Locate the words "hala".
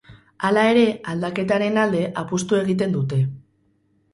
0.47-0.61